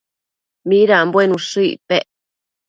[0.71, 2.05] midanbuen ushë icpec?